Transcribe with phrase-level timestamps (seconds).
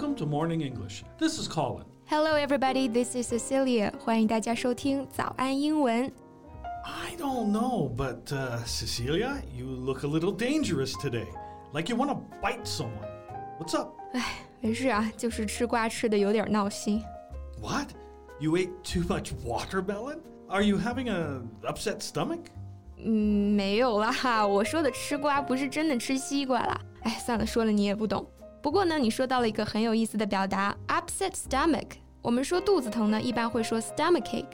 [0.00, 1.04] Welcome to Morning English.
[1.18, 1.84] This is Colin.
[2.06, 2.88] Hello, everybody.
[2.88, 3.92] This is Cecilia.
[3.98, 6.10] 欢迎大家收听早安英文。
[6.82, 11.26] I don't know, but uh, Cecilia, you look a little dangerous today.
[11.74, 13.06] Like you want to bite someone.
[13.58, 13.90] What's up?
[14.62, 17.02] 没事啊，就是吃瓜吃的有点闹心。
[17.60, 17.88] What?
[18.40, 20.20] You ate too much watermelon?
[20.48, 22.46] Are you having a upset stomach?
[22.96, 26.80] 嗯，没有啦，我说的吃瓜不是真的吃西瓜啦。
[27.02, 28.26] 哎，算了，说了你也不懂。
[28.62, 31.92] 不过呢，你说到了一个很有意思的表达，upset stomach。
[32.22, 34.46] 我们说肚子疼呢，一般会说 stomachache，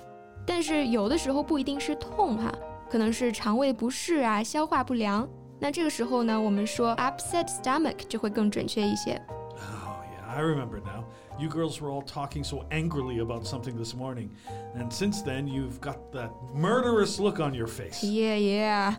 [0.47, 2.53] 但是有的时候不一定是痛哈，
[2.91, 5.27] 可能是肠胃不适啊，消化不良。
[5.59, 9.13] 那这个时候呢，我们说 upset stomach 就会更准确一些。
[9.57, 11.05] Oh, yeah, I remember now.
[11.39, 14.31] You girls were all talking so angrily about something this morning.
[14.77, 18.05] And since then, you've got that murderous look on your face.
[18.05, 18.97] Yeah, yeah.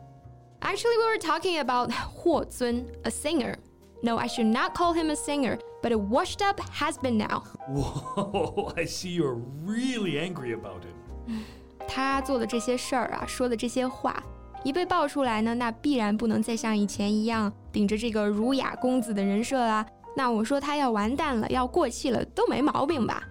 [0.62, 3.58] Actually, we were talking about Huo Zun, a singer.
[4.02, 7.44] No, I should not call him a singer, but a washed up has-been now.
[7.70, 11.44] Whoa, I see you're really angry about him.
[11.88, 14.22] 他做的这些事儿啊，说的这些话，
[14.64, 19.86] 一被爆出来呢，那必然不能再像以前一样顶着这个儒雅公子的人设啦。
[20.16, 23.23] 那我说他要完蛋了，要过气了，都没毛病吧？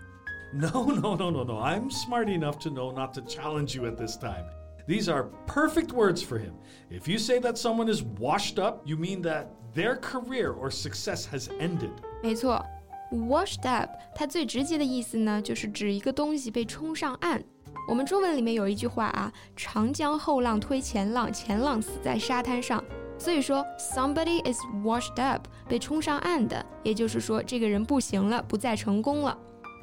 [0.55, 1.61] No, no, no, no, no.
[1.61, 4.45] I'm smart enough to know not to challenge you at this time.
[4.86, 6.55] These are perfect words for him.
[6.91, 11.27] If you say that someone is washed up, you mean that their career or success
[11.33, 11.91] has ended.
[12.22, 12.64] 没错，
[13.11, 17.42] washed up，它最直接的意思呢，就是指一个东西被冲上岸。
[17.89, 22.83] 我们中文里面有一句话啊，“长江后浪推前浪，前浪死在沙滩上”。
[23.19, 29.39] 所以说，somebody is washed up，被冲上岸的，也就是说，这个人不行了，不再成功了。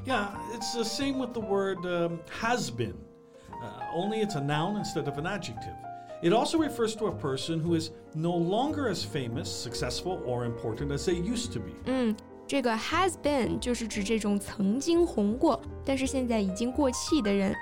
[0.06, 2.96] Yeah, it's the same with the word um, has been,
[3.62, 5.76] uh, only it's a noun instead of an adjective.
[6.22, 10.92] It also refers to a person who is no longer as famous, successful, or important
[10.92, 11.72] as they used to be.
[11.86, 12.14] 嗯，
[12.46, 17.56] 这个 has been 就是指这种曾经红过，但是现在已经过气的人。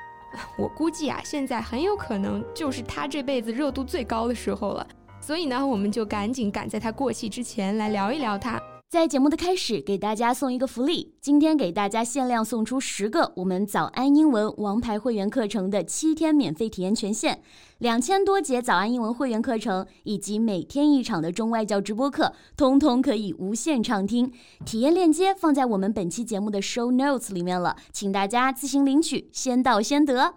[0.58, 4.88] 我估计啊，现在很有可能就是他这辈子热度最高的时候了。
[5.22, 8.61] 所以呢，我们就赶紧赶在他过气之前来聊一聊他。
[8.93, 17.41] 在节目的开始，给大家送一个福利，今天给大家限量送出十个我们早安英文王牌会员课程的七天免费体验权限，
[17.79, 24.31] 两千多节早安英文会员课程以及每天一场的中外教直播课，通通可以无限畅听。
[24.67, 30.35] 体验链接放在我们本期节目的 show notes 里面了，请大家自行领取，先到先得。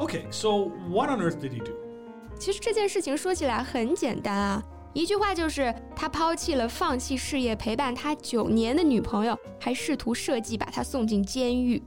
[0.00, 1.70] Okay, so what on earth did he do?
[2.36, 4.60] 其实这件事情说起来很简单啊，
[4.92, 11.82] 一句话就是他抛弃了放弃事业陪伴他九年的女朋友，还试图设计把他送进监狱。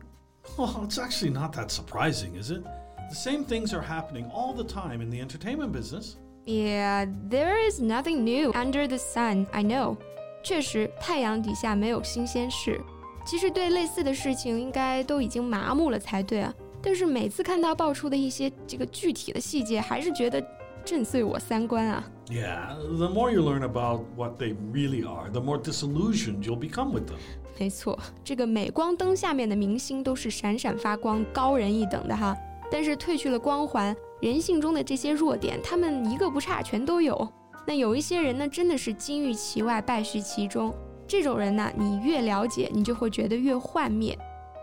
[0.57, 2.63] Well, it's actually not that surprising, is it?
[3.09, 6.15] The same things are happening all the time in the entertainment business.
[6.45, 9.47] Yeah, there is nothing new under the sun.
[9.51, 9.97] I know.
[10.43, 12.81] 确实，太阳底下没有新鲜事。
[13.25, 16.53] 其实对类似的事情，应该都已经麻木了才对啊。
[16.81, 20.45] 但是每次看到爆出的一些这个具体的细节，还是觉得
[20.83, 22.03] 震碎我三观啊。
[22.28, 27.06] Yeah, the more you learn about what they really are, the more disillusioned you'll become with
[27.06, 27.18] them.
[27.58, 32.36] 没错，这个镁光灯下面的明星都是闪闪发光、高人一等的哈。
[32.70, 37.28] 但是褪去了光环，人性中的这些弱点，他们一个不差，全都有。
[37.66, 40.74] 那有一些人呢，真的是金玉其外，败絮其中。
[41.06, 44.16] 这种人呢，你越了解，你就会觉得越幻灭。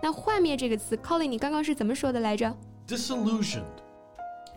[0.04, 2.56] 那幻灭这个词，Colin，你刚刚是怎么说的来着？
[2.88, 3.64] Disillusioned.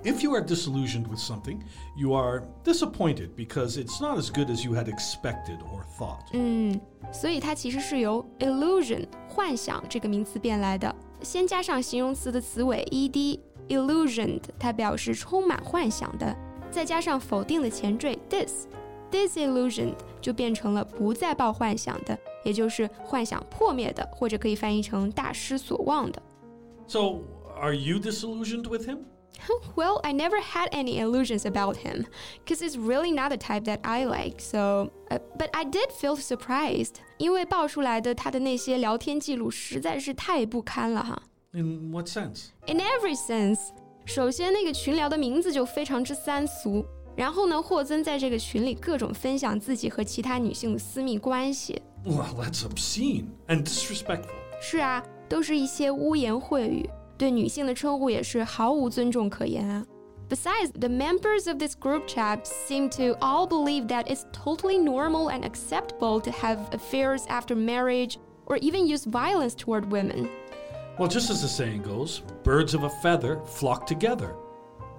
[0.05, 1.61] If you are disillusioned with something,
[1.97, 6.23] you are disappointed because it's not as good as you had expected or thought.
[6.33, 6.81] 嗯，
[7.13, 16.37] 所以它其实是由 illusion 幻想这个名词变来的，先加上形容词的词尾 ed illusioned，它表示充满幻想的，
[16.71, 18.67] 再加上否定的前缀 dis
[19.11, 26.23] disillusioned 就变成了不再抱幻想的，也就是幻想破灭的，或者可以翻译成大失所望的。
[26.87, 27.23] So,
[27.61, 28.99] are you disillusioned with him?
[29.76, 32.06] well, I never had any illusions about him,
[32.44, 34.92] because it's really not the type that I like, so.
[35.10, 37.02] Uh, but I did feel surprised,
[41.54, 42.52] In what sense?
[42.68, 43.60] In every sense.
[44.06, 46.86] 首先，那个群聊的名字就非常之三俗。
[47.16, 51.80] 然后呢，霍尊在这个群里各种分享自己和其他女性的私密关系。
[52.04, 54.34] Wow, that's obscene and disrespectful.
[54.60, 56.90] 是啊，都是一些污言秽语。
[57.17, 59.85] 对女性的称呼也是毫无尊重可言啊。
[60.29, 65.43] Besides, the members of this group chat seem to all believe that it's totally normal and
[65.45, 70.29] acceptable to have affairs after marriage or even use violence toward women.
[70.99, 74.35] Well, just as the saying goes, birds of a feather flock together.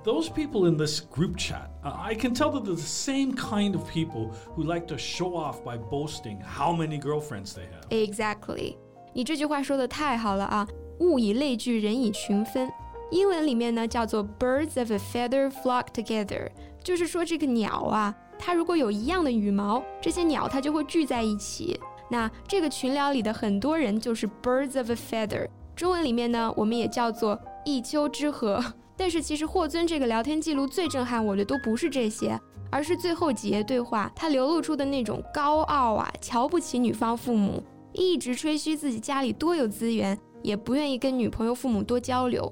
[0.04, 3.76] those people in this group chat, uh, I can tell that they're the same kind
[3.76, 7.86] of people who like to show off by boasting how many girlfriends they have.
[7.90, 8.78] Exactly，
[9.14, 10.68] 你这句话说的太好了啊！
[11.00, 12.70] 物以类聚，人以群分。
[13.11, 16.49] 英文里面呢叫做 birds of a feather flock together，
[16.82, 21.79] 就是说这个鸟啊，它如果有一样的羽毛，这些鸟它就会聚在一起。
[22.11, 28.64] 那这个群聊里的很多人就是 birds of a feather，中文里面呢我们也叫做一丘之貉。
[28.96, 37.62] 但是其实霍尊这个聊天记录最震撼我的都不是这些，而是最后几页对话，他流露出的那种高傲啊，瞧不起女方父母，
[37.93, 42.52] 一直吹嘘自己家里多有资源，也不愿意跟女朋友父母多交流。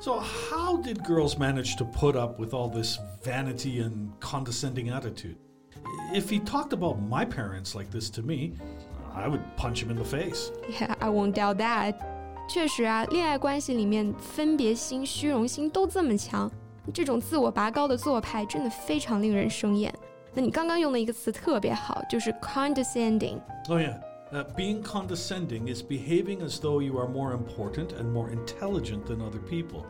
[0.00, 5.36] So, how did girls manage to put up with all this vanity and condescending attitude?
[6.12, 8.52] If he talked about my parents like this to me,
[9.14, 10.50] I would punch him in the face.
[10.68, 11.94] Yeah, I won't doubt that.
[12.48, 16.50] 确实啊，恋爱关系里面分别心、虚荣心都这么强，
[16.92, 19.94] 这种自我拔高的做派真的非常令人生厌。
[20.34, 24.00] 那你刚刚用的一个词特别好，就是 condescending。Oh yeah.
[24.32, 29.20] Uh, being condescending is behaving as though you are more important and more intelligent than
[29.20, 29.84] other people.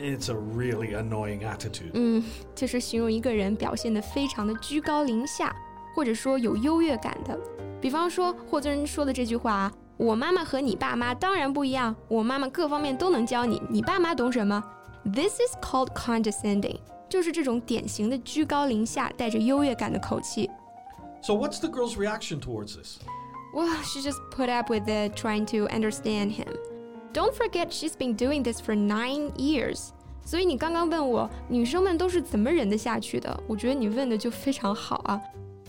[0.00, 1.92] It's a really annoying attitude.
[1.94, 2.24] 嗯，
[2.54, 5.54] 就是形容一个人表现得非常的居高临下，
[5.94, 7.38] 或者说有优越感的。
[7.80, 9.72] 比方说霍尊说的这句话啊。
[9.96, 14.64] 我妈妈和你爸妈当然不一样，我妈妈各方面都能教你，你爸妈懂什么？
[15.04, 20.48] This is called condescending，就是这种典型的居高临下、带着优越感的口气。
[21.20, 22.98] So what's the girl's reaction towards this?
[23.54, 26.56] Well, she just put up with it, trying to understand him.
[27.12, 29.90] Don't forget, she's been doing this for nine years.
[30.24, 33.42] 所以你刚刚问我，女生们都是怎么忍得下去的？
[33.48, 35.20] 我觉得你问的就非常好啊。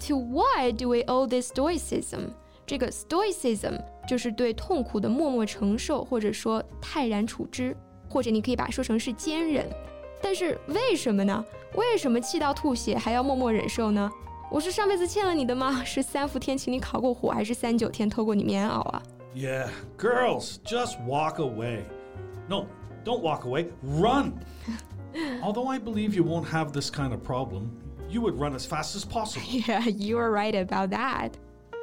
[0.07, 2.29] To what do we owe this stoicism?
[2.67, 7.75] 这个 stoicism 就是对痛苦的默默承受，或者说泰然处之，
[8.07, 9.67] 或者你可以把它说成是坚忍。
[10.21, 11.43] 但是为什么呢？
[11.75, 14.11] 为什么气到吐血还要默默忍受呢？
[14.48, 15.82] 我是上辈子欠了你的吗？
[15.84, 19.02] 是三伏天请你烤过火，还是三九天偷过你棉袄啊
[19.34, 21.82] ？Yeah, girls, just walk away.
[22.48, 22.66] No,
[23.04, 23.66] don't walk away.
[23.82, 24.34] Run.
[25.42, 27.70] Although I believe you won't have this kind of problem,
[28.08, 29.42] you would run as fast as possible.
[29.66, 31.32] Yeah, you are right about that.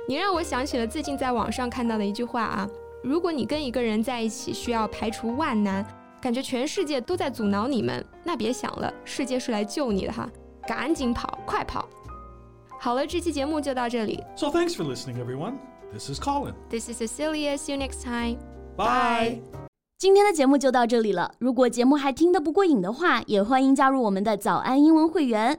[0.08, 2.70] 你让我想起了最近在网上看到的一句话啊，
[3.04, 5.86] 如果你跟一个人在一起需要排除万难，
[6.22, 10.30] 感觉全世界都在阻挠你们，那别想了，世界是来救你的哈，
[10.66, 11.88] 赶紧跑，快跑！
[12.83, 14.23] 好了，这期节目就到这里。
[14.37, 15.59] So thanks for listening, everyone.
[15.93, 16.55] This is Colin.
[16.71, 17.57] This is Cecilia.
[17.57, 18.39] See you next time.
[18.77, 19.41] Bye.
[19.99, 21.33] 今天的节目就到这里了。
[21.39, 25.59] 如果节目还听得不过瘾的话，也欢迎加入我们的早安英文会员。